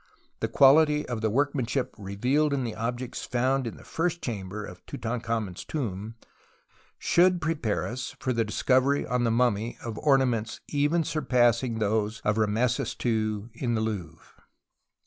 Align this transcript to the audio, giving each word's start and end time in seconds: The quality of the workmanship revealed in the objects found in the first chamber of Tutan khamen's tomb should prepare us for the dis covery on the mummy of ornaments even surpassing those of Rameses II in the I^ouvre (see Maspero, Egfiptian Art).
The 0.39 0.47
quality 0.47 1.07
of 1.07 1.21
the 1.21 1.29
workmanship 1.29 1.93
revealed 1.95 2.53
in 2.53 2.63
the 2.63 2.73
objects 2.73 3.23
found 3.23 3.67
in 3.67 3.77
the 3.77 3.83
first 3.83 4.19
chamber 4.19 4.65
of 4.65 4.83
Tutan 4.87 5.21
khamen's 5.21 5.63
tomb 5.63 6.15
should 6.97 7.39
prepare 7.39 7.85
us 7.85 8.15
for 8.19 8.33
the 8.33 8.43
dis 8.43 8.63
covery 8.63 9.07
on 9.07 9.25
the 9.25 9.29
mummy 9.31 9.77
of 9.85 9.99
ornaments 9.99 10.59
even 10.67 11.03
surpassing 11.03 11.77
those 11.77 12.19
of 12.21 12.39
Rameses 12.39 12.95
II 13.05 13.49
in 13.53 13.75
the 13.75 13.81
I^ouvre 13.81 13.93
(see 13.93 13.93
Maspero, 13.93 14.13
Egfiptian 14.15 14.17
Art). 14.17 14.43